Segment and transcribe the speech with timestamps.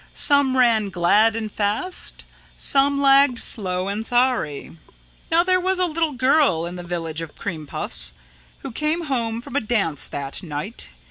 [0.15, 2.25] Some ran glad and fast,
[2.57, 4.75] some lagged slow and sorry.
[5.29, 8.13] "Now there was a little girl in the Village of Cream Puffs
[8.63, 10.89] who came home from a dance that night.